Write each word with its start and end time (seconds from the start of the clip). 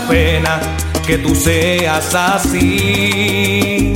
pena 0.00 0.60
que 1.06 1.18
tú 1.18 1.34
seas 1.34 2.14
así. 2.14 3.92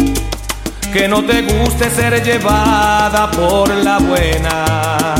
Que 0.93 1.09
no 1.09 1.23
te 1.25 1.43
guste 1.43 1.91
ser 1.91 2.23
llevada 2.23 3.31
por 3.31 3.69
la 3.69 3.99
buena. 3.99 5.14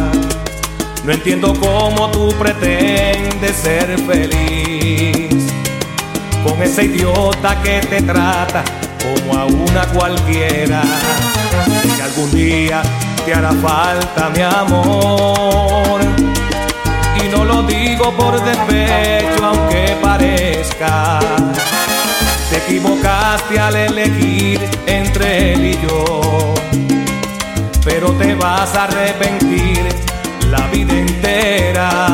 No 1.05 1.12
entiendo 1.12 1.55
cómo 1.55 2.11
tú 2.11 2.35
pretendes 2.39 3.57
ser 3.57 3.99
feliz 4.01 5.53
con 6.45 6.62
ese 6.62 6.85
idiota 6.85 7.61
que 7.63 7.81
te 7.81 8.03
trata 8.03 8.65
como 9.03 9.39
a 9.39 9.47
una 9.47 9.87
cualquiera. 9.87 10.83
Que 11.97 12.02
algún 12.02 12.30
día 12.33 12.83
te 13.24 13.35
hará 13.35 13.52
falta 13.52 14.30
mi 14.30 14.43
amor. 14.43 16.08
No 17.30 17.45
lo 17.45 17.62
digo 17.62 18.12
por 18.16 18.42
despecho, 18.42 19.45
aunque 19.45 19.96
parezca. 20.02 21.18
Te 22.51 22.56
equivocaste 22.59 23.59
al 23.59 23.77
elegir 23.77 24.60
entre 24.87 25.52
él 25.52 25.66
y 25.66 25.87
yo. 25.87 26.54
Pero 27.84 28.12
te 28.12 28.34
vas 28.34 28.74
a 28.74 28.84
arrepentir 28.84 29.87
la 30.51 30.66
vida 30.68 30.95
entera. 30.95 32.09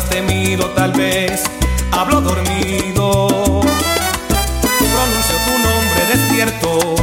Digo 0.00 0.08
cosas 0.08 0.10
te 0.10 0.22
miro 0.22 0.66
tal 0.70 0.92
vez, 0.92 1.42
hablo 1.92 2.20
dormido. 2.20 3.28
Pronuncio 4.88 5.36
tu 5.44 5.52
nombre 5.58 6.06
despierto, 6.12 6.94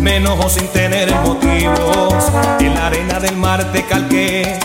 me 0.00 0.16
enojo 0.16 0.48
sin 0.50 0.68
tener 0.68 1.14
motivos. 1.22 2.24
En 2.60 2.74
la 2.74 2.88
arena 2.88 3.20
del 3.20 3.36
mar 3.36 3.64
te 3.72 3.84
calqué, 3.86 4.58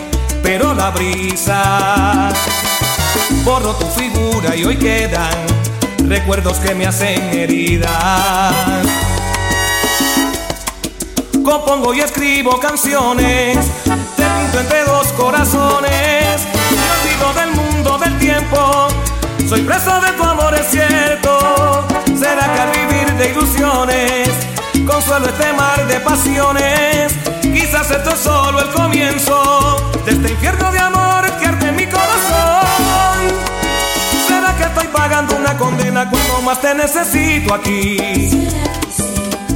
pero 0.44 0.74
la 0.74 0.90
brisa 0.92 2.32
borro 3.46 3.74
tu 3.76 3.86
figura 3.88 4.56
y 4.56 4.66
hoy 4.66 4.76
quedan 4.76 5.38
recuerdos 6.08 6.58
que 6.58 6.76
me 6.76 6.86
hacen 6.86 7.22
heridas. 7.34 8.54
Compongo 11.44 11.94
y 11.94 12.02
escribo 12.02 12.60
canciones, 12.60 13.58
te 13.86 14.24
pinto 14.24 14.60
entre 14.60 14.84
dos 14.84 15.08
corazones. 15.14 16.19
Soy 19.50 19.62
preso 19.62 20.00
de 20.02 20.12
tu 20.12 20.24
amor, 20.24 20.54
es 20.54 20.68
cierto. 20.70 21.88
¿Será 22.18 22.54
que 22.54 22.60
al 22.62 22.70
vivir 22.72 23.14
de 23.16 23.32
ilusiones, 23.32 24.30
consuelo 24.86 25.26
este 25.28 25.54
mar 25.54 25.88
de 25.88 26.00
pasiones? 26.00 27.14
Quizás 27.42 27.90
esto 27.90 28.12
es 28.12 28.20
solo 28.20 28.62
el 28.62 28.70
comienzo 28.70 29.92
de 30.06 30.12
este 30.12 30.32
infierno 30.32 30.72
de 30.72 30.80
amor 30.80 31.26
que 31.40 31.48
arde 31.48 31.70
en 31.70 31.76
mi 31.76 31.86
corazón. 31.88 33.20
¿Será 34.28 34.56
que 34.56 34.64
estoy 34.64 34.88
pagando 34.88 35.36
una 35.36 35.58
condena 35.58 36.10
cuando 36.10 36.42
más 36.42 36.62
te 36.62 36.76
necesito 36.76 37.54
aquí? 37.54 38.48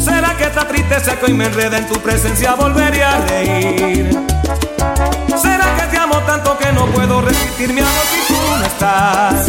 ¿Será 0.04 0.36
que 0.38 0.46
esta 0.46 0.68
tristeza 0.68 1.16
que 1.18 1.26
hoy 1.26 1.34
me 1.34 1.46
enreda 1.46 1.78
en 1.78 1.88
tu 1.88 2.00
presencia 2.00 2.56
volvería 2.56 3.16
a 3.16 3.20
reír? 3.28 4.10
¿Será 5.40 5.76
que 5.76 5.88
te 5.92 5.98
amo 5.98 6.18
tanto 6.26 6.58
que 6.58 6.72
no 6.72 6.86
puedo 6.88 7.22
resistir 7.22 7.72
mi 7.74 7.82
amor 7.82 8.04
si 8.12 8.20
tú 8.22 8.23
no 8.64 8.68
estás? 8.68 9.48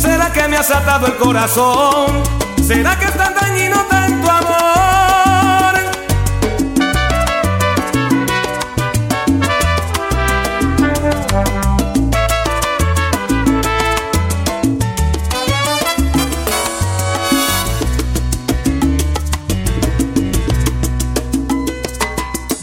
¿Será 0.00 0.32
que 0.32 0.48
me 0.48 0.56
has 0.56 0.70
atado 0.70 1.06
el 1.06 1.16
corazón? 1.16 2.22
¿Será 2.66 2.98
que 2.98 3.06
es 3.06 3.16
tan 3.16 3.34
dañino 3.34 3.76
tanto 3.88 4.30
amor? 4.30 5.74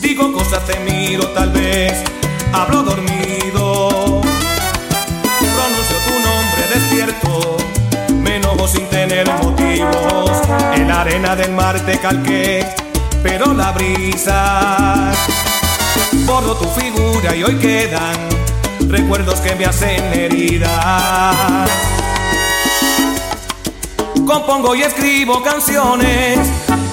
Digo 0.01 0.33
cosas, 0.33 0.63
te 0.65 0.79
miro 0.79 1.27
tal 1.29 1.51
vez, 1.51 2.03
hablo 2.53 2.83
dormido. 2.83 3.24
Nombre 7.23 7.49
despierto, 7.49 7.57
me 8.13 8.35
enojo 8.37 8.67
sin 8.67 8.85
tener 8.89 9.27
motivos. 9.41 10.31
En 10.73 10.87
la 10.87 11.01
arena 11.01 11.35
del 11.35 11.51
mar 11.51 11.79
te 11.81 11.97
calqué, 11.99 12.65
pero 13.23 13.53
la 13.53 13.71
brisa 13.71 15.11
borro 16.25 16.55
tu 16.55 16.65
figura 16.69 17.35
y 17.35 17.43
hoy 17.43 17.55
quedan 17.55 18.15
recuerdos 18.89 19.39
que 19.41 19.55
me 19.55 19.65
hacen 19.65 20.01
heridas. 20.13 21.69
Compongo 24.25 24.75
y 24.75 24.81
escribo 24.81 25.43
canciones, 25.43 26.39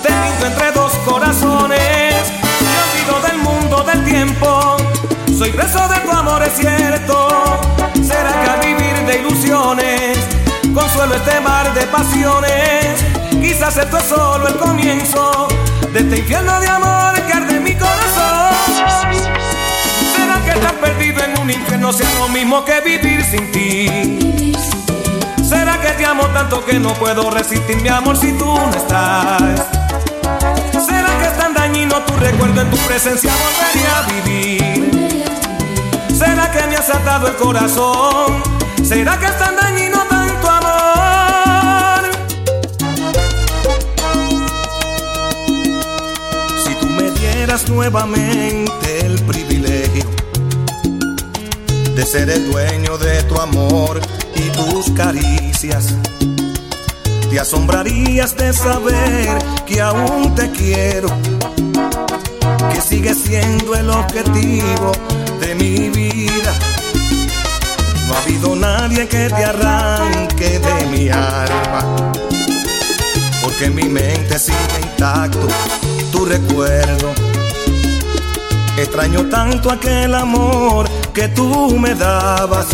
te 0.02 0.08
pinto 0.08 0.46
entre 0.46 0.72
dos 0.72 0.92
corazones. 1.06 2.14
Me 2.60 3.28
del 3.28 3.38
mundo 3.38 3.84
del 3.84 4.04
tiempo, 4.04 4.76
soy 5.36 5.50
preso 5.50 5.88
de 5.88 5.96
tu 6.00 6.10
amor, 6.10 6.42
es 6.42 6.52
cierto. 6.56 7.28
¿Será 8.02 8.32
que 8.42 8.50
al 8.50 8.60
vivir 8.60 8.81
de 9.06 9.20
ilusiones, 9.20 10.18
consuelo 10.74 11.14
este 11.14 11.40
mar 11.40 11.72
de 11.74 11.82
pasiones? 11.86 12.86
Quizás 13.30 13.76
esto 13.76 13.98
es 13.98 14.04
solo 14.04 14.46
el 14.48 14.56
comienzo 14.56 15.48
de 15.92 16.00
este 16.00 16.18
infierno 16.18 16.60
de 16.60 16.68
amor 16.68 17.14
que 17.26 17.32
arde 17.32 17.56
en 17.56 17.64
mi 17.64 17.74
corazón. 17.74 18.54
¿Será 20.16 20.42
que 20.44 20.50
estás 20.50 20.72
perdido 20.74 21.24
en 21.24 21.40
un 21.40 21.50
infierno 21.50 21.92
sea 21.92 22.08
lo 22.18 22.28
mismo 22.28 22.64
que 22.64 22.80
vivir 22.80 23.24
sin 23.24 23.50
ti? 23.50 24.58
¿Será 25.42 25.80
que 25.80 25.90
te 25.90 26.04
amo 26.04 26.24
tanto 26.28 26.64
que 26.64 26.78
no 26.78 26.94
puedo 26.94 27.30
resistir 27.30 27.76
mi 27.82 27.88
amor 27.88 28.16
si 28.16 28.32
tú 28.38 28.46
no 28.46 28.70
estás? 28.70 29.66
¿Será 30.72 31.18
que 31.18 31.26
es 31.26 31.36
tan 31.36 31.54
dañino 31.54 31.96
tu 32.02 32.14
recuerdo 32.16 32.60
en 32.60 32.70
tu 32.70 32.76
presencia 32.78 33.32
volvería 33.32 33.98
a 33.98 34.02
vivir? 34.12 35.22
¿Será 36.16 36.50
que 36.50 36.66
me 36.68 36.76
has 36.76 36.88
atado 36.88 37.26
el 37.28 37.36
corazón? 37.36 38.61
¿Será 38.92 39.18
que 39.18 39.24
es 39.24 39.38
tan 39.38 39.56
dañino 39.56 39.96
tanto 40.06 40.50
amor? 40.50 42.02
Si 46.62 46.74
tú 46.74 46.86
me 46.90 47.10
dieras 47.12 47.70
nuevamente 47.70 49.06
el 49.06 49.18
privilegio 49.22 50.04
de 51.96 52.04
ser 52.04 52.28
el 52.28 52.52
dueño 52.52 52.98
de 52.98 53.22
tu 53.22 53.40
amor 53.40 53.98
y 54.36 54.50
tus 54.50 54.90
caricias, 54.90 55.94
te 57.30 57.40
asombrarías 57.40 58.36
de 58.36 58.52
saber 58.52 59.38
que 59.64 59.80
aún 59.80 60.34
te 60.34 60.50
quiero, 60.50 61.08
que 62.70 62.80
sigues 62.82 63.16
siendo 63.24 63.74
el 63.74 63.88
objetivo 63.88 64.92
de 65.40 65.54
mi 65.54 65.88
vida. 65.88 66.71
No 68.12 68.18
ha 68.18 68.22
habido 68.24 68.54
nadie 68.54 69.08
que 69.08 69.30
te 69.30 69.42
arranque 69.42 70.58
de 70.58 70.86
mi 70.90 71.08
alma, 71.08 72.12
porque 73.42 73.70
mi 73.70 73.84
mente 73.84 74.38
sigue 74.38 74.80
intacto 74.82 75.48
tu 76.10 76.26
recuerdo. 76.26 77.14
Extraño 78.76 79.24
tanto 79.30 79.70
aquel 79.70 80.14
amor 80.14 80.90
que 81.14 81.28
tú 81.28 81.78
me 81.78 81.94
dabas, 81.94 82.66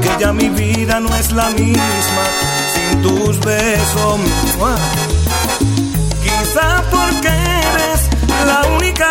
que 0.00 0.10
ya 0.20 0.32
mi 0.32 0.48
vida 0.48 1.00
no 1.00 1.12
es 1.16 1.32
la 1.32 1.50
misma 1.50 2.24
sin 2.72 3.02
tus 3.02 3.40
besos. 3.40 4.20
Quizá 6.22 6.84
porque 6.88 7.26
eres 7.26 8.00
la 8.46 8.62
única 8.76 9.10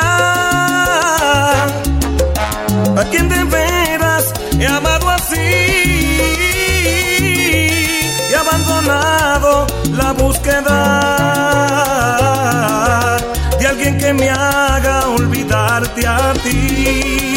a 2.96 3.04
quien 3.12 3.28
de 3.28 3.44
la 9.98 10.14
búsqueda 10.14 10.80
de 13.60 13.68
alguien 13.68 13.98
que 13.98 14.14
me 14.14 14.30
haga 14.30 15.08
olvidarte 15.10 16.08
a 16.08 16.34
ti. 16.44 17.37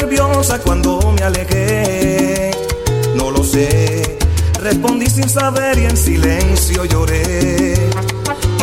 Nerviosa 0.00 0.58
cuando 0.60 1.00
me 1.12 1.22
alejé? 1.22 2.50
No 3.14 3.30
lo 3.30 3.42
sé, 3.42 4.18
respondí 4.60 5.06
sin 5.06 5.28
saber 5.28 5.78
y 5.78 5.86
en 5.86 5.96
silencio 5.96 6.84
lloré. 6.84 7.74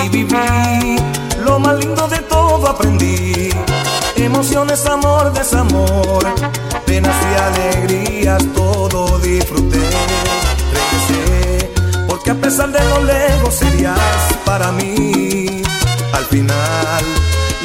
Y 0.03 0.09
viví 0.09 0.97
lo 1.45 1.59
más 1.59 1.77
lindo 1.77 2.07
de 2.07 2.19
todo 2.19 2.67
aprendí. 2.67 3.49
Emociones, 4.15 4.85
amor, 4.85 5.33
desamor, 5.33 6.23
penas 6.85 7.15
y 7.31 7.33
alegrías, 7.47 8.43
todo 8.53 9.19
disfruté. 9.19 9.81
Regresé, 10.75 11.71
porque 12.07 12.31
a 12.31 12.35
pesar 12.35 12.71
de 12.71 12.83
lo 12.89 13.03
lejos 13.03 13.53
serías 13.55 13.99
para 14.45 14.71
mí. 14.71 15.61
Al 16.13 16.25
final, 16.25 17.03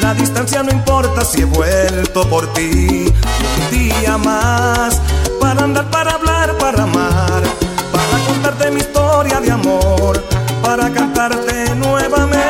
la 0.01 0.13
distancia 0.13 0.63
no 0.63 0.71
importa 0.71 1.23
si 1.23 1.41
he 1.41 1.45
vuelto 1.45 2.27
por 2.29 2.51
ti. 2.53 3.05
Un 3.59 3.77
día 3.77 4.17
más, 4.17 4.99
para 5.39 5.63
andar, 5.63 5.89
para 5.89 6.11
hablar, 6.13 6.57
para 6.57 6.83
amar, 6.83 7.43
para 7.91 8.25
contarte 8.25 8.71
mi 8.71 8.81
historia 8.81 9.39
de 9.39 9.51
amor, 9.51 10.21
para 10.63 10.89
cantarte 10.91 11.75
nuevamente 11.75 12.40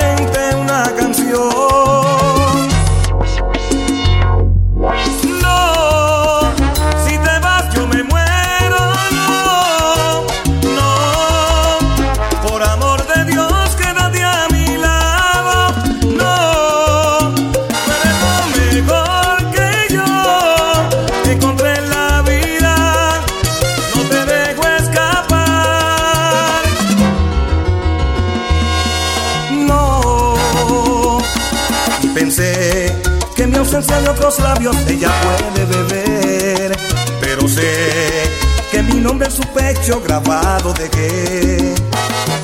de 33.71 34.09
otros 34.09 34.37
labios 34.39 34.75
ella 34.89 35.09
puede 35.23 35.65
beber, 35.65 36.77
pero 37.21 37.47
sé 37.47 38.29
que 38.69 38.83
mi 38.83 38.95
nombre 38.99 39.27
en 39.27 39.33
su 39.33 39.43
pecho 39.43 40.01
grabado 40.01 40.73
dejé 40.73 41.73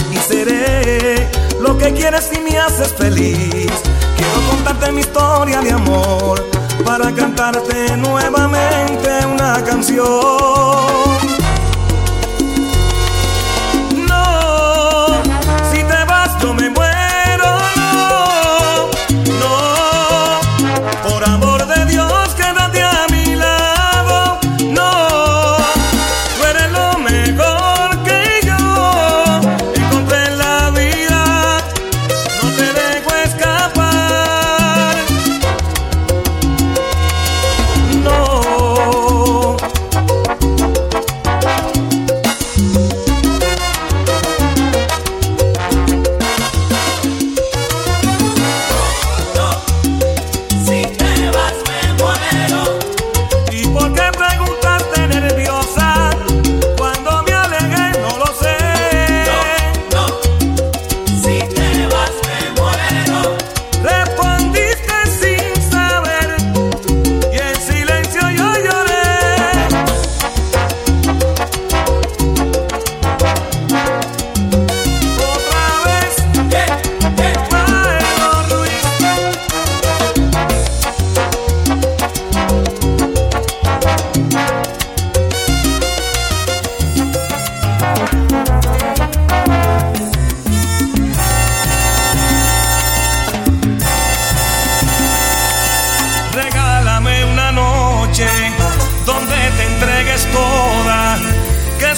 y 0.10 0.16
seré 0.26 1.28
lo 1.60 1.78
que 1.78 1.92
quieres 1.94 2.30
y 2.34 2.40
me 2.40 2.58
haces 2.58 2.94
feliz. 2.94 3.70
Quiero 4.16 4.50
contarte 4.50 4.90
mi 4.94 5.02
historia 5.02 5.60
de 5.60 5.74
amor 5.74 6.46
para 6.86 7.12
cantarte 7.12 7.98
nuevamente 7.98 9.26
una 9.26 9.62
canción. 9.66 11.37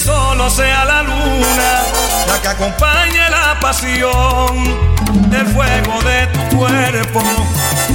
Solo 0.00 0.48
sea 0.48 0.84
la 0.84 1.02
luna 1.02 1.82
la 2.26 2.40
que 2.40 2.48
acompañe 2.48 3.30
la 3.30 3.58
pasión, 3.60 4.56
el 5.32 5.46
fuego 5.48 6.00
de 6.02 6.26
tu 6.28 6.56
cuerpo 6.56 7.22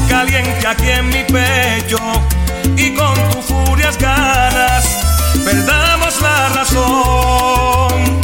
caliente 0.10 0.68
aquí 0.68 0.90
en 0.90 1.08
mi 1.08 1.24
pecho 1.24 1.98
y 2.78 2.94
con 2.94 3.14
tus 3.32 3.46
furias 3.46 3.98
ganas 3.98 4.86
perdamos 5.44 6.22
la 6.22 6.50
razón. 6.50 8.15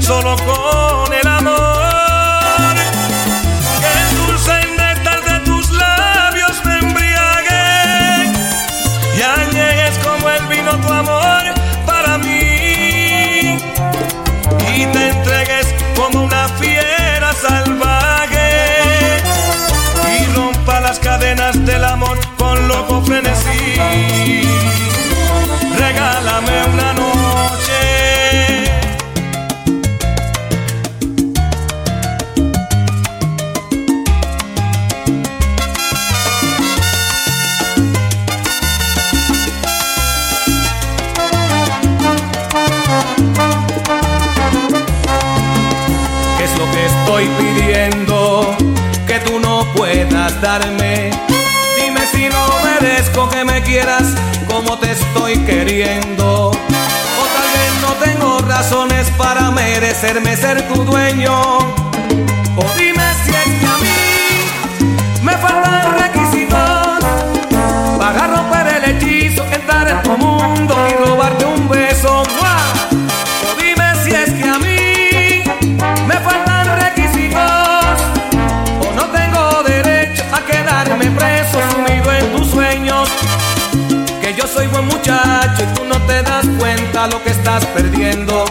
Solo 0.00 0.36
con 0.36 1.12
el 1.12 1.23
que 53.34 53.44
me 53.44 53.62
quieras 53.62 54.14
como 54.46 54.78
te 54.78 54.92
estoy 54.92 55.36
queriendo. 55.38 56.50
O 56.50 57.24
tal 57.34 57.48
vez 57.56 57.72
no 57.82 57.92
tengo 58.04 58.38
razones 58.40 59.10
para 59.18 59.50
merecerme 59.50 60.36
ser 60.36 60.62
tu 60.68 60.84
dueño. 60.84 61.34
perdiendo. 87.60 88.44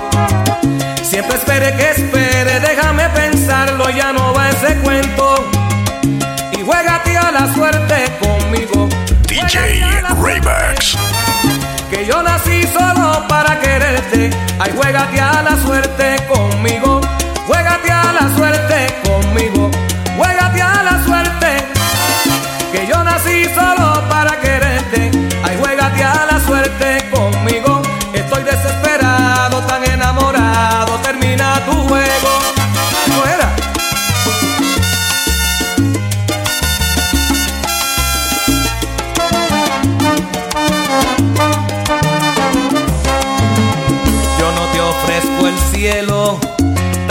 Siempre 1.01 1.35
espere 1.35 1.75
que 1.75 1.91
espere, 1.91 2.59
déjame 2.59 3.09
pensarlo, 3.09 3.89
ya 3.89 4.13
no 4.13 4.33
va 4.33 4.49
ese 4.49 4.75
cuento. 4.77 5.35
Y 6.57 6.61
juégate 6.61 7.17
a 7.17 7.31
la 7.31 7.53
suerte 7.53 7.95
conmigo. 8.19 8.87
DJ 9.27 9.57
Raybax. 10.21 10.97
Que 11.89 12.05
yo 12.05 12.21
nací 12.23 12.63
solo 12.67 13.25
para 13.27 13.59
quererte. 13.59 14.29
Ay, 14.59 14.71
juégate 14.75 15.19
a 15.19 15.41
la 15.41 15.57
suerte 15.57 16.15
conmigo 16.27 16.52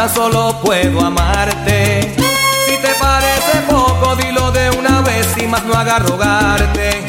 solo 0.09 0.59
puedo 0.63 1.01
amarte. 1.01 2.15
Si 2.67 2.77
te 2.77 2.95
parece 3.01 3.61
poco, 3.69 4.17
dilo 4.17 4.51
de 4.51 4.71
una 4.71 5.01
vez 5.03 5.27
y 5.37 5.47
más 5.47 5.65
no 5.65 5.75
haga 5.75 5.99
rogarte. 5.99 7.05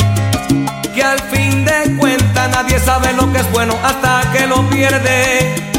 Que 0.94 1.04
al 1.04 1.20
fin 1.20 1.66
de 1.66 1.96
cuentas 1.98 2.50
nadie 2.50 2.80
sabe 2.80 3.14
lo 3.14 3.32
que 3.32 3.40
es 3.40 3.52
bueno 3.52 3.76
hasta 3.84 4.32
que 4.32 4.48
lo 4.48 4.68
pierde. 4.70 5.73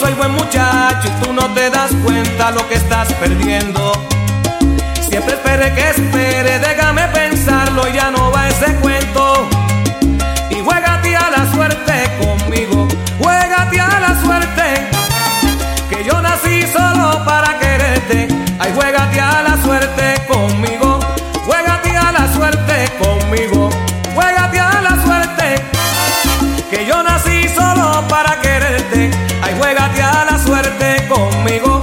soy 0.00 0.14
buen 0.14 0.32
muchacho 0.32 1.08
y 1.08 1.24
tú 1.24 1.32
no 1.32 1.52
te 1.52 1.68
das 1.68 1.92
cuenta 2.02 2.50
lo 2.52 2.66
que 2.68 2.74
estás 2.74 3.12
perdiendo. 3.14 3.92
Siempre 5.08 5.34
esperé 5.34 5.74
que 5.74 5.90
espere, 5.90 6.58
déjame 6.58 7.02
pensarlo, 7.08 7.86
y 7.86 7.92
ya 7.92 8.10
no 8.10 8.30
va 8.32 8.48
ese 8.48 8.74
cuento. 8.76 9.59
conmigo. 31.42 31.79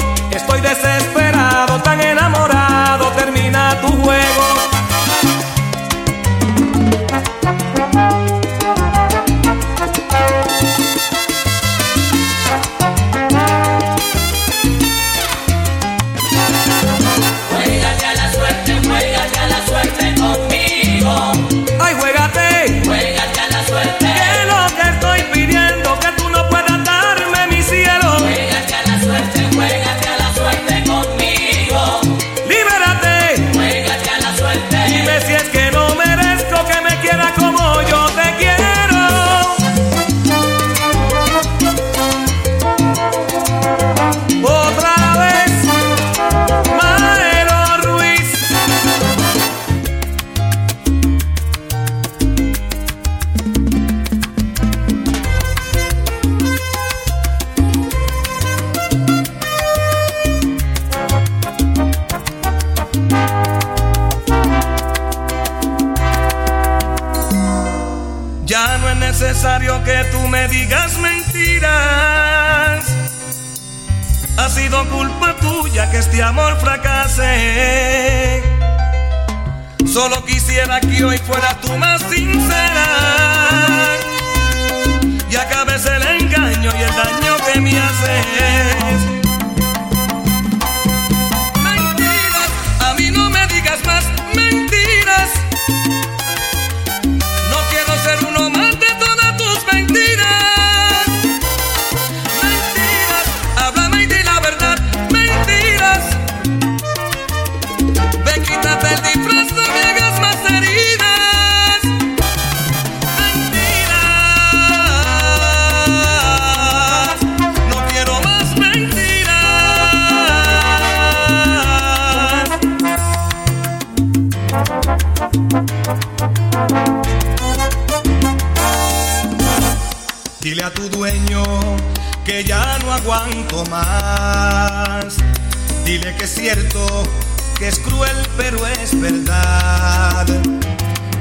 Que 137.58 137.68
es 137.68 137.80
cruel, 137.80 138.16
pero 138.38 138.66
es 138.68 139.00
verdad. 139.00 140.26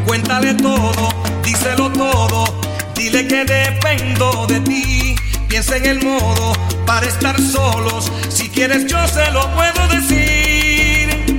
Cuéntale 0.07 0.55
todo, 0.55 1.09
díselo 1.43 1.91
todo, 1.91 2.61
dile 2.95 3.27
que 3.27 3.45
dependo 3.45 4.47
de 4.47 4.61
ti. 4.61 5.17
Piensa 5.49 5.77
en 5.77 5.87
el 5.87 6.03
modo 6.03 6.53
para 6.87 7.07
estar 7.07 7.41
solos, 7.41 8.13
si 8.29 8.49
quieres 8.49 8.87
yo 8.87 8.99
se 9.09 9.31
lo 9.33 9.51
puedo 9.55 9.89
decir. 9.89 11.37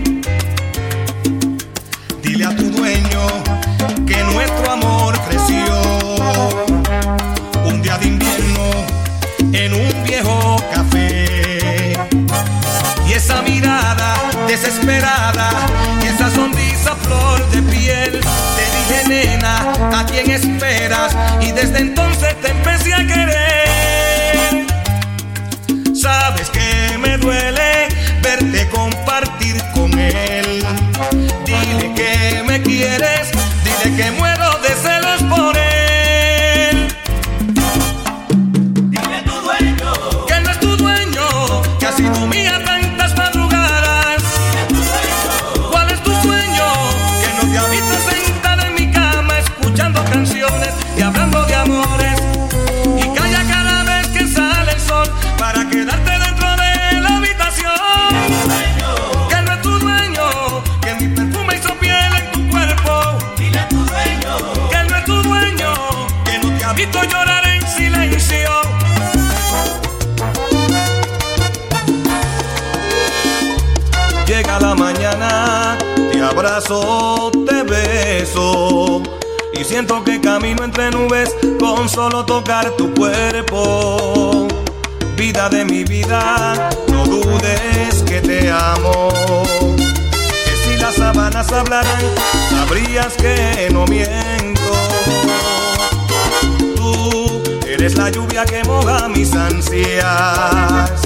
Dile 2.23 2.45
a 2.45 2.55
tu 2.55 2.69
dueño 2.71 3.27
que 4.05 4.23
nuestro 4.23 4.71
amor 4.71 5.19
creció 5.27 5.65
un 7.65 7.81
día 7.81 7.97
de 7.97 8.07
invierno 8.07 8.71
en 9.53 9.73
un 9.73 10.03
viejo 10.03 10.57
café. 10.73 11.26
Esa 13.17 13.41
mirada 13.41 14.13
desesperada 14.47 15.49
y 16.03 16.05
esa 16.05 16.29
sonrisa 16.29 16.95
flor 16.97 17.49
de 17.49 17.63
piel, 17.63 18.11
te 18.21 18.63
dije 18.77 19.09
nena, 19.09 19.73
¿a 19.91 20.05
quién 20.05 20.29
esperas? 20.29 21.17
Y 21.41 21.51
desde 21.51 21.79
entonces 21.79 22.39
te 22.41 22.49
empecé 22.51 22.93
a 22.93 23.07
querer. 23.07 24.67
Sabes 25.95 26.51
que 26.51 26.95
me 26.99 27.17
duele 27.17 27.87
verte 28.21 28.69
compartir 28.69 29.63
con 29.73 29.97
él. 29.97 30.63
Dile 31.43 31.93
que 31.95 32.43
me 32.45 32.61
quieres, 32.61 33.31
dile 33.63 33.97
que 33.97 34.11
muero 34.11 34.36
siento 79.77 80.03
que 80.03 80.19
camino 80.19 80.63
entre 80.63 80.89
nubes 80.89 81.35
con 81.59 81.87
solo 81.87 82.25
tocar 82.25 82.71
tu 82.77 82.91
cuerpo. 82.95 84.47
Vida 85.15 85.49
de 85.49 85.65
mi 85.65 85.83
vida, 85.83 86.71
no 86.87 87.05
dudes 87.05 88.01
que 88.07 88.19
te 88.19 88.49
amo. 88.49 89.09
Que 90.45 90.55
si 90.63 90.81
las 90.81 90.95
sábanas 90.95 91.51
hablaran, 91.51 92.01
sabrías 92.49 93.13
que 93.17 93.69
no 93.71 93.85
miento. 93.85 94.61
Tú 96.75 97.43
eres 97.67 97.95
la 97.99 98.09
lluvia 98.09 98.45
que 98.45 98.63
moja 98.63 99.07
mis 99.09 99.31
ansias. 99.35 101.01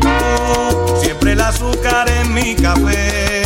Tú, 0.00 1.00
siempre 1.02 1.32
el 1.32 1.40
azúcar 1.40 2.08
en 2.08 2.32
mi 2.34 2.54
café. 2.54 3.43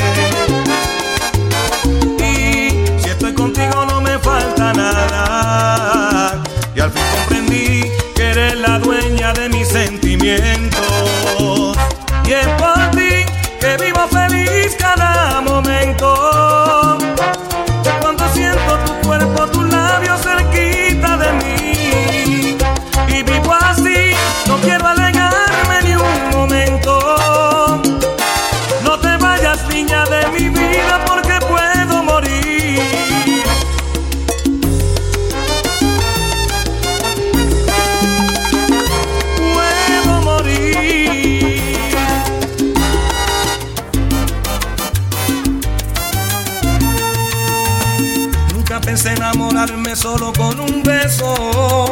Enamorarme 49.05 49.95
solo 49.95 50.33
con 50.33 50.59
un 50.59 50.83
beso 50.83 51.87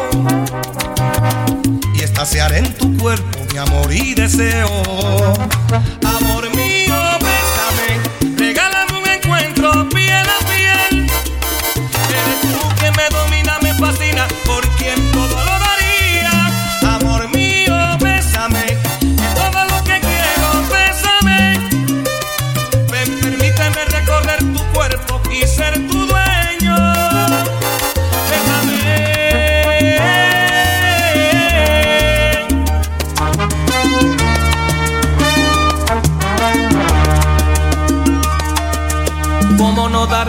y 1.95 2.03
estaciar 2.03 2.53
en 2.53 2.71
tu 2.75 2.95
cuerpo 2.97 3.39
mi 3.51 3.57
amor 3.57 3.91
y 3.91 4.13
deseo. 4.13 4.67
Amor 6.03 6.49
mío, 6.55 6.95
bésame, 7.19 8.37
regálame 8.37 8.99
un 8.99 9.09
encuentro 9.09 9.89
piel 9.89 10.27
a 10.27 10.45
piel. 10.47 11.07
Eres 12.09 12.41
tú 12.41 12.75
que 12.79 12.91
me 12.91 13.09
domina, 13.09 13.57
me 13.61 13.73
fascina, 13.73 14.27
por 14.45 14.67
quien 14.75 15.11
todo 15.11 15.29
lo 15.29 15.59
daría. 15.59 16.51
Amor 16.95 17.29
mío, 17.33 17.75
bésame, 17.99 18.77
todo 19.33 19.65
lo 19.65 19.83
que 19.85 19.99
quiero, 20.01 20.47
bésame. 20.69 21.59
Permíteme 22.89 23.85
recorrer 23.85 24.39
tu 24.53 24.63
cuerpo 24.73 25.21
y 25.31 25.47
ser 25.47 25.87
tu 25.87 26.06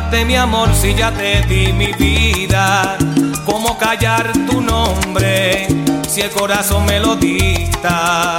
darte 0.09 0.25
mi 0.25 0.37
amor 0.37 0.75
si 0.75 0.94
ya 0.94 1.11
te 1.11 1.42
di 1.42 1.73
mi 1.73 1.92
vida? 1.92 2.97
¿Cómo 3.44 3.77
callar 3.77 4.33
tu 4.49 4.61
nombre 4.61 5.66
si 6.09 6.23
el 6.23 6.31
corazón 6.31 6.87
me 6.87 6.99
lo 6.99 7.14
dicta? 7.16 8.38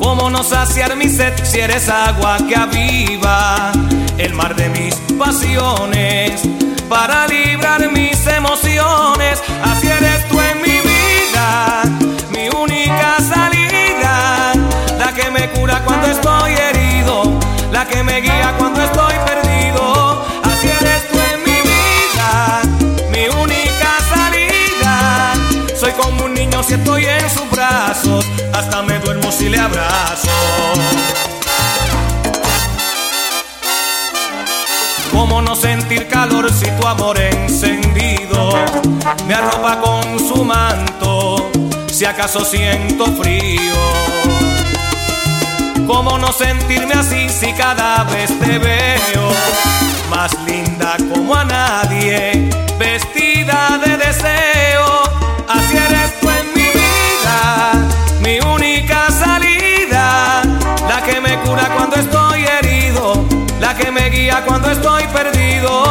¿Cómo 0.00 0.28
no 0.28 0.42
saciar 0.42 0.96
mi 0.96 1.08
sed 1.08 1.32
si 1.44 1.60
eres 1.60 1.88
agua 1.88 2.38
que 2.48 2.56
aviva 2.56 3.70
el 4.18 4.34
mar 4.34 4.56
de 4.56 4.68
mis 4.70 4.94
pasiones 5.16 6.42
para 6.88 7.28
librar 7.28 7.88
mis 7.92 8.26
emociones? 8.26 9.40
Así 9.62 9.86
eres 9.86 10.28
tú 10.28 10.40
en 10.40 10.62
mi 10.62 10.78
vida, 10.80 11.82
mi 12.30 12.48
única 12.48 13.18
salida, 13.18 14.52
la 14.98 15.14
que 15.14 15.30
me 15.30 15.48
cura 15.50 15.80
cuando 15.84 16.08
estoy 16.08 16.54
herido, 16.54 17.38
la 17.70 17.86
que 17.86 18.02
me 18.02 18.20
guía 18.20 18.54
cuando 18.58 18.82
estoy 18.82 19.14
perdido. 19.14 19.31
Si 26.62 26.74
estoy 26.74 27.04
en 27.04 27.30
sus 27.30 27.50
brazos, 27.50 28.24
hasta 28.52 28.82
me 28.82 28.98
duermo 29.00 29.32
si 29.32 29.48
le 29.48 29.58
abrazo. 29.58 30.28
¿Cómo 35.10 35.42
no 35.42 35.56
sentir 35.56 36.08
calor 36.08 36.52
si 36.52 36.70
tu 36.80 36.86
amor 36.86 37.18
encendido 37.18 38.52
me 39.26 39.34
arropa 39.34 39.80
con 39.80 40.18
su 40.18 40.44
manto? 40.44 41.50
Si 41.86 42.04
acaso 42.04 42.44
siento 42.44 43.06
frío. 43.16 43.74
¿Cómo 45.86 46.18
no 46.18 46.32
sentirme 46.32 46.94
así 46.94 47.28
si 47.28 47.52
cada 47.52 48.04
vez 48.04 48.30
te 48.38 48.58
veo 48.58 49.32
más 50.10 50.32
linda 50.46 50.96
como 51.12 51.34
a 51.34 51.44
nadie, 51.44 52.48
estoy 64.72 65.06
perdido, 65.08 65.82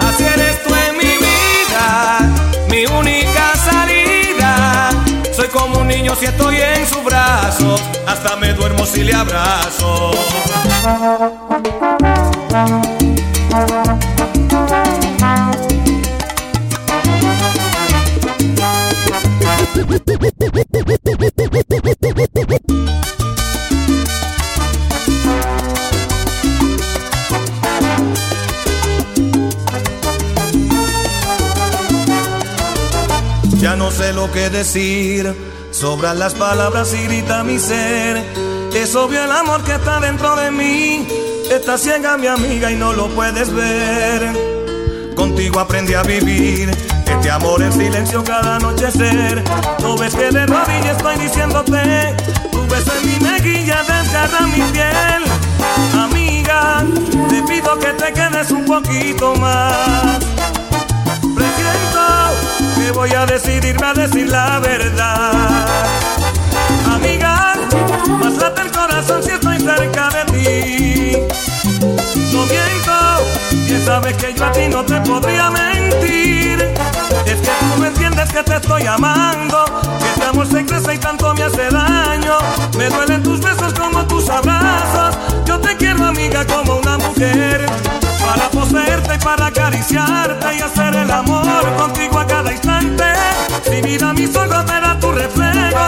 así 0.00 0.24
eres 0.24 0.62
tú 0.62 0.74
en 0.74 0.96
mi 0.96 1.16
vida, 1.26 2.20
mi 2.70 2.86
única 2.86 3.54
salida. 3.56 4.90
Soy 5.34 5.48
como 5.48 5.80
un 5.80 5.88
niño 5.88 6.14
si 6.14 6.26
estoy 6.26 6.56
en 6.56 6.86
su 6.86 7.02
brazo, 7.02 7.76
hasta 8.06 8.36
me 8.36 8.52
duermo 8.54 8.86
si 8.86 9.02
le 9.04 9.14
abrazo. 9.14 10.12
Decir, 34.50 35.34
sobran 35.70 36.18
las 36.18 36.34
palabras 36.34 36.94
y 36.94 37.04
grita 37.04 37.44
mi 37.44 37.58
ser. 37.58 38.24
Es 38.74 38.94
obvio 38.94 39.24
el 39.24 39.32
amor 39.32 39.62
que 39.64 39.74
está 39.74 40.00
dentro 40.00 40.36
de 40.36 40.50
mí, 40.50 41.06
está 41.50 41.78
ciega 41.78 42.16
mi 42.16 42.26
amiga 42.26 42.70
y 42.70 42.76
no 42.76 42.92
lo 42.92 43.08
puedes 43.08 43.52
ver. 43.52 44.32
Contigo 45.14 45.60
aprendí 45.60 45.94
a 45.94 46.02
vivir 46.02 46.70
este 47.06 47.30
amor 47.30 47.62
en 47.62 47.72
silencio 47.72 48.22
cada 48.22 48.56
anochecer. 48.56 49.42
No 49.80 49.96
ves 49.96 50.14
que 50.14 50.30
de 50.30 50.46
rodillas 50.46 50.96
estoy 50.96 51.16
diciéndote, 51.16 52.16
tu 52.52 52.66
beso 52.68 52.92
en 53.00 53.06
mi 53.06 53.28
mejilla 53.28 53.82
desgarra 53.82 54.46
mi 54.46 54.62
piel. 54.72 55.24
Amiga, 55.94 56.84
te 57.28 57.42
pido 57.42 57.78
que 57.78 57.92
te 57.94 58.12
quedes 58.12 58.50
un 58.50 58.64
poquito 58.64 59.34
más. 59.36 60.18
Voy 62.94 63.12
a 63.12 63.26
decidirme 63.26 63.86
a 63.86 63.92
decir 63.92 64.28
la 64.28 64.58
verdad. 64.60 65.66
Amiga, 66.86 67.54
más 68.18 68.34
late 68.36 68.62
el 68.62 68.70
corazón 68.70 69.22
si 69.22 69.30
estoy 69.30 69.58
cerca 69.60 70.08
de 70.10 70.24
ti. 70.32 71.18
No 72.32 72.46
miento, 72.46 73.66
bien 73.66 73.84
sabes 73.84 74.16
que 74.16 74.34
yo 74.34 74.44
a 74.44 74.52
ti 74.52 74.68
no 74.68 74.84
te 74.84 75.00
podría 75.02 75.50
mentir. 75.50 76.60
Es 77.26 77.40
que 77.40 77.50
tú 77.60 77.78
no 77.78 77.86
entiendes 77.86 78.32
que 78.32 78.42
te 78.42 78.56
estoy 78.56 78.86
amando, 78.86 79.64
que 80.00 80.08
este 80.08 80.24
amor 80.24 80.46
se 80.46 80.64
crece 80.64 80.94
y 80.94 80.98
tanto 80.98 81.34
me 81.34 81.44
hace 81.44 81.68
daño. 81.70 82.38
Me 82.76 82.88
duelen 82.88 83.22
tus 83.22 83.40
besos 83.40 83.72
como 83.74 84.04
tus 84.06 84.28
abrazos. 84.28 85.16
Yo 85.44 85.60
te 85.60 85.76
quiero, 85.76 86.06
amiga, 86.06 86.44
como 86.46 86.76
una 86.76 86.98
mujer. 86.98 87.66
Para 88.28 88.50
poseerte 88.50 89.14
y 89.14 89.18
para 89.24 89.46
acariciarte 89.46 90.54
y 90.54 90.60
hacer 90.60 90.94
el 90.94 91.10
amor 91.10 91.46
contigo 91.78 92.18
a 92.18 92.26
cada 92.26 92.52
instante. 92.52 93.04
Si 93.64 93.80
vida 93.80 94.12
mis 94.12 94.36
ojos 94.36 94.66
verá 94.66 95.00
tu 95.00 95.10
reflejo 95.12 95.86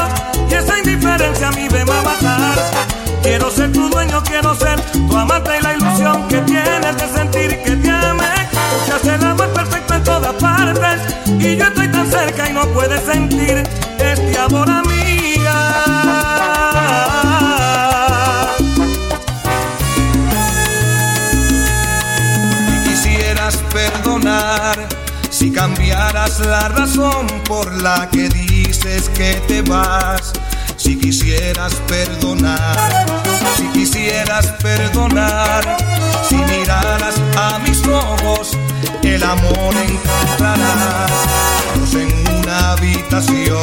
y 0.48 0.54
esa 0.54 0.78
indiferencia 0.78 1.48
a 1.48 1.50
mí 1.50 1.68
me 1.70 1.84
va 1.84 1.98
a 1.98 2.02
matar. 2.02 2.58
Quiero 3.22 3.50
ser 3.50 3.70
tu 3.72 3.90
dueño, 3.90 4.22
quiero 4.24 4.54
ser 4.54 4.80
tu 4.80 5.18
amante 5.18 5.50
y 5.58 5.62
la 5.62 5.74
ilusión 5.74 6.28
que 6.28 6.38
tienes 6.38 6.96
de 6.96 7.08
sentir 7.14 7.62
que 7.62 7.76
te 7.76 7.90
ame. 7.90 8.24
Hace 8.94 9.14
el 9.16 9.22
amor 9.22 9.48
perfecto 9.48 9.94
en 9.94 10.04
todas 10.04 10.32
partes 10.36 11.16
y 11.38 11.56
yo 11.56 11.64
estoy 11.66 11.88
tan 11.88 12.10
cerca 12.10 12.48
y 12.48 12.54
no 12.54 12.66
puedes 12.68 13.02
sentir 13.02 13.62
este 13.98 14.38
amor 14.38 14.70
amiga. 14.70 14.99
La 26.38 26.68
razón 26.68 27.26
por 27.44 27.82
la 27.82 28.08
que 28.10 28.28
dices 28.28 29.08
que 29.10 29.34
te 29.48 29.62
vas. 29.62 30.32
Si 30.76 30.96
quisieras 30.96 31.74
perdonar, 31.88 33.06
si 33.56 33.66
quisieras 33.68 34.46
perdonar, 34.62 35.76
si 36.28 36.36
miraras 36.36 37.16
a 37.36 37.58
mis 37.58 37.84
ojos, 37.86 38.56
el 39.02 39.22
amor 39.22 39.74
encontrarás. 39.88 41.10
Dos 41.80 41.94
en 41.94 42.12
una 42.38 42.72
habitación. 42.72 43.62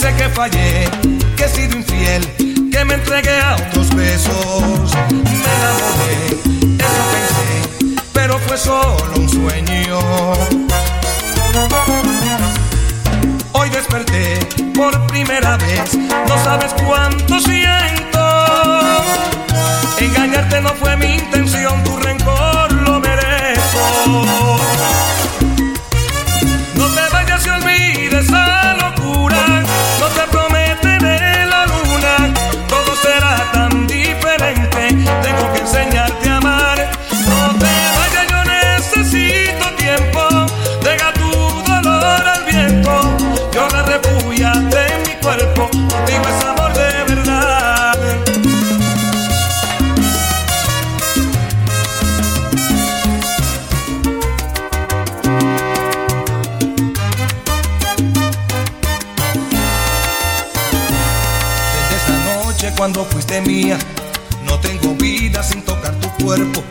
Sé 0.00 0.14
que 0.14 0.28
fallé, 0.28 0.88
que 1.36 1.44
he 1.44 1.48
sido 1.48 1.76
infiel, 1.76 2.26
que 2.70 2.84
me 2.84 2.94
entregué 2.94 3.40
a 3.40 3.56
otros 3.56 3.94
besos. 3.94 4.94
Me 5.10 5.52
enamoré, 5.56 6.26
eso 6.78 7.02
pensé, 7.12 7.98
pero 8.12 8.38
fue 8.38 8.56
solo 8.56 9.14
un 9.16 9.28
sueño. 9.28 10.89
Hoy 13.52 13.70
desperté 13.70 14.38
por 14.74 15.06
primera 15.08 15.56
vez, 15.56 15.96
no 16.28 16.44
sabes 16.44 16.72
cuánto 16.86 17.40
siento. 17.40 18.20
Engañarte 19.98 20.60
no 20.60 20.70
fue 20.70 20.96
mi 20.96 21.14
intención, 21.14 21.82
tu 21.82 21.96
rencor 21.96 22.72
lo 22.72 23.00
merezco. 23.00 24.26
Mía, 63.38 63.78
no 64.44 64.58
tengo 64.58 64.94
vida 64.96 65.42
sin 65.44 65.62
tocar 65.62 65.94
tu 66.00 66.08
cuerpo. 66.24 66.64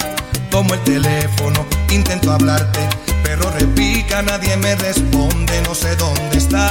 Tomo 0.50 0.74
el 0.74 0.82
teléfono, 0.82 1.66
intento 1.90 2.34
hablarte, 2.34 2.80
pero 3.24 3.50
repica, 3.52 4.22
nadie 4.22 4.58
me 4.58 4.76
responde, 4.76 5.62
no 5.62 5.74
sé 5.74 5.96
dónde 5.96 6.38
estás. 6.38 6.68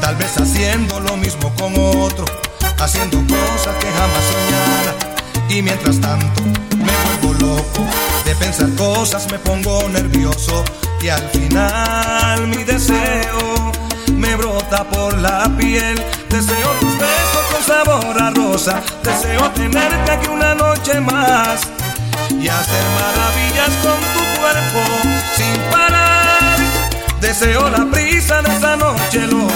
Tal 0.00 0.14
vez 0.16 0.38
haciendo 0.38 1.00
lo 1.00 1.16
mismo 1.16 1.52
con 1.56 1.72
otro, 1.76 2.24
haciendo 2.78 3.18
cosas 3.26 3.74
que 3.80 3.90
jamás 3.90 4.24
soñara. 4.32 4.94
Y 5.48 5.62
mientras 5.62 6.00
tanto 6.00 6.42
me 6.76 6.92
vuelvo 7.04 7.56
loco 7.56 7.84
de 8.24 8.36
pensar 8.36 8.72
cosas, 8.76 9.28
me 9.32 9.38
pongo 9.40 9.88
nervioso 9.88 10.64
y 11.02 11.08
al 11.08 11.28
final 11.30 12.46
mi 12.46 12.62
deseo 12.62 13.72
me 14.14 14.36
brota 14.36 14.84
por 14.84 15.18
la 15.18 15.50
piel. 15.58 16.00
Deseo 16.30 16.70
tus 16.80 16.96
besos 16.96 17.44
con 17.52 17.62
sabor 17.64 18.22
a 18.22 18.30
rosa. 18.30 18.80
Deseo 19.02 19.50
tenerte 19.50 20.12
aquí 20.12 20.28
una 20.28 20.54
noche 20.54 21.00
más 21.00 21.62
y 22.30 22.48
hacer 22.48 22.84
maravillas 22.94 23.70
con 23.82 24.00
tu 24.14 24.40
cuerpo 24.40 24.80
sin 25.36 25.54
parar. 25.70 26.58
Deseo 27.20 27.68
la 27.68 27.84
brisa 27.84 28.40
de 28.42 28.56
esa 28.56 28.76
noche 28.76 29.26
loca. 29.26 29.54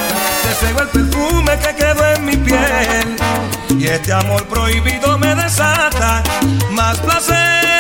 Deseo 0.49 0.81
el 0.81 0.89
perfume 0.89 1.59
que 1.59 1.75
quedó 1.77 2.07
en 2.15 2.25
mi 2.25 2.37
piel. 2.37 3.17
Y 3.79 3.87
este 3.87 4.13
amor 4.13 4.45
prohibido 4.47 5.17
me 5.19 5.35
desata 5.35 6.23
más 6.71 6.99
placer. 6.99 7.74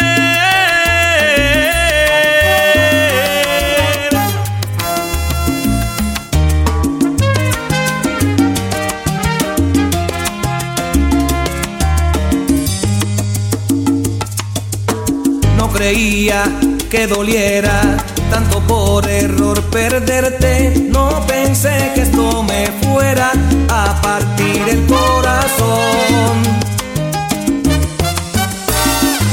Creía 15.85 16.45
que 16.91 17.07
doliera 17.07 17.99
tanto 18.31 18.59
por 18.61 19.07
error 19.07 19.63
perderte. 19.65 20.73
No 20.89 21.21
pensé 21.27 21.93
que 21.95 22.03
esto 22.03 22.43
me 22.43 22.69
fuera 22.83 23.33
a 23.69 24.01
partir 24.01 24.63
el 24.67 24.87
corazón. 24.87 26.37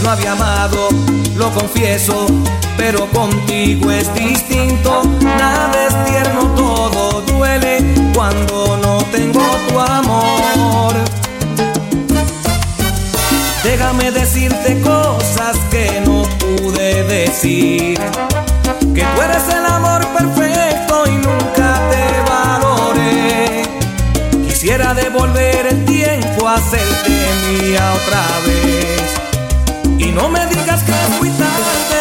No 0.03 0.09
había 0.09 0.33
amado, 0.33 0.89
lo 1.37 1.49
confieso, 1.51 2.25
pero 2.75 3.07
contigo 3.11 3.89
es 3.89 4.13
distinto. 4.13 5.03
Nada 5.21 5.87
es 5.87 6.05
tierno, 6.11 6.53
todo 6.53 7.21
duele 7.21 7.77
cuando 8.13 8.75
no 8.75 8.97
tengo 9.05 9.45
tu 9.69 9.79
amor. 9.79 10.95
Déjame 13.63 14.11
decirte 14.11 14.81
cosas 14.81 15.55
que 15.69 16.01
no 16.05 16.40
pude 16.71 17.03
decir 17.03 17.99
que 18.93 19.01
tú 19.01 19.21
eres 19.21 19.47
el 19.49 19.65
amor 19.65 20.05
perfecto 20.07 21.03
y 21.07 21.11
nunca 21.11 21.79
te 21.91 22.31
valoré. 22.31 23.63
Quisiera 24.47 24.93
devolver 24.93 25.67
el 25.67 25.85
tiempo, 25.85 26.47
a 26.47 26.55
hacerte 26.55 27.11
mía 27.49 27.93
otra 27.95 28.23
vez. 28.45 30.07
Y 30.07 30.11
no 30.11 30.29
me 30.29 30.45
digas 30.47 30.83
que 30.83 30.93
fui 31.17 31.29
tarde. 31.29 32.00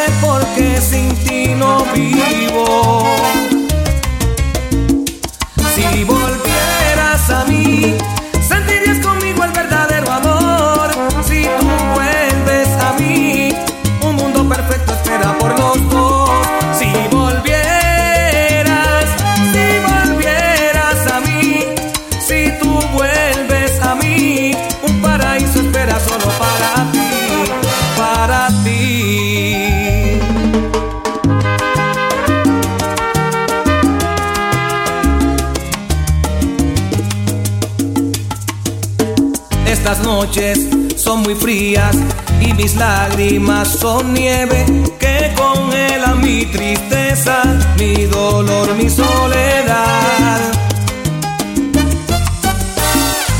lágrimas 42.80 43.68
son 43.68 44.14
nieve 44.14 44.64
que 44.98 45.32
congela 45.36 46.14
mi 46.14 46.46
tristeza, 46.46 47.42
mi 47.78 48.06
dolor, 48.06 48.74
mi 48.74 48.88
soledad. 48.88 50.40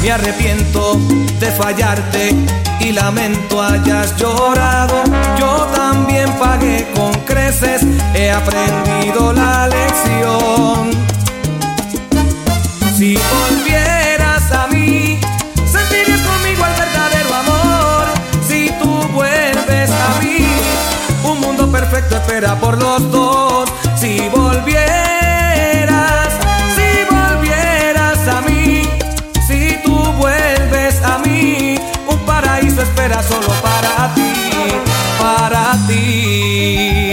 Me 0.03 0.13
arrepiento 0.13 0.99
de 1.39 1.51
fallarte 1.53 2.35
y 2.81 2.93
lamento 2.93 3.63
hayas 3.63 4.15
llorado. 4.17 5.03
Yo 5.39 5.67
también 5.75 6.31
pagué 6.39 6.87
con 6.95 7.13
creces, 7.25 7.81
he 8.15 8.31
aprendido 8.31 9.33
la 9.33 9.69
lección. 9.69 11.00
espera 22.17 22.57
por 22.57 22.81
los 22.81 23.11
dos. 23.11 23.69
Si 23.97 24.29
volvieras, 24.29 26.33
si 26.75 27.05
volvieras 27.15 28.29
a 28.29 28.41
mí, 28.43 28.83
si 29.47 29.79
tú 29.85 29.97
vuelves 30.19 31.03
a 31.03 31.19
mí, 31.19 31.79
un 32.09 32.19
paraíso 32.21 32.83
espera 32.83 33.23
solo 33.23 33.49
para 33.63 34.15
ti, 34.15 34.33
para 35.19 35.77
ti. 35.87 37.11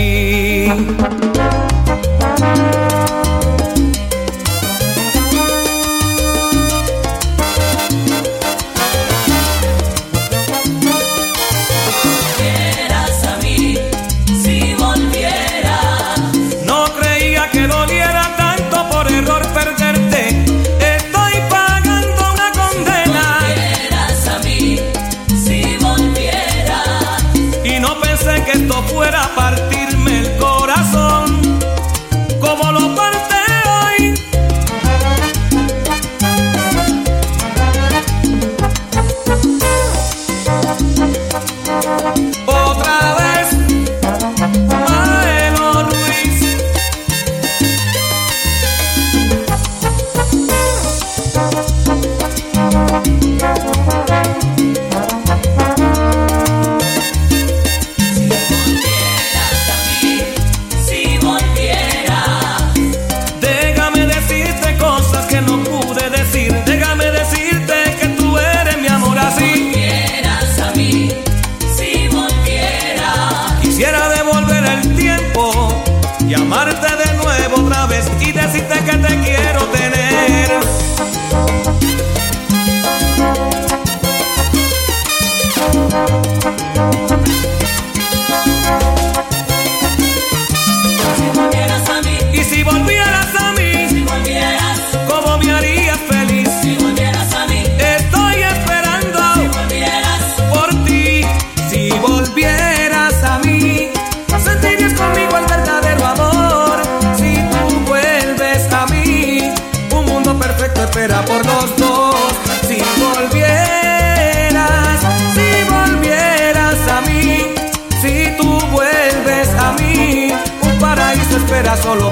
amarte 76.41 76.96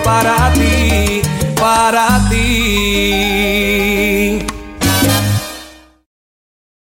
para 0.05 0.53
ti, 0.53 1.21
para 1.55 2.19
ti. 2.19 2.24